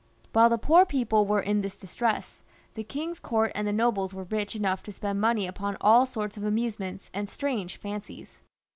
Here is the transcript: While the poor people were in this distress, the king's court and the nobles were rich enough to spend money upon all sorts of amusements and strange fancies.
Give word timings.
While 0.33 0.49
the 0.49 0.57
poor 0.57 0.83
people 0.83 1.27
were 1.27 1.41
in 1.41 1.61
this 1.61 1.77
distress, 1.77 2.41
the 2.73 2.83
king's 2.83 3.19
court 3.19 3.51
and 3.53 3.67
the 3.67 3.71
nobles 3.71 4.15
were 4.15 4.23
rich 4.23 4.55
enough 4.55 4.81
to 4.81 4.91
spend 4.91 5.21
money 5.21 5.45
upon 5.45 5.77
all 5.79 6.07
sorts 6.07 6.37
of 6.37 6.43
amusements 6.43 7.11
and 7.13 7.29
strange 7.29 7.77
fancies. 7.77 8.41